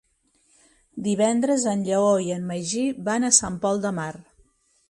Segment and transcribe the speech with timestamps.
[1.07, 4.13] Divendres en Lleó i en Magí van a Sant Pol de Mar.